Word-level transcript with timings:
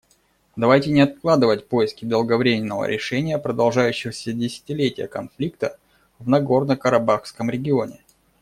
Давайте 0.55 0.89
не 0.89 1.01
откладывать 1.01 1.67
поиски 1.67 2.05
долговременного 2.05 2.85
решения 2.85 3.37
продолжающегося 3.37 4.33
десятилетия 4.33 5.07
конфликта 5.07 5.77
в 6.17 6.27
Нагорно-Карабахском 6.27 7.51
регионе. 7.51 8.01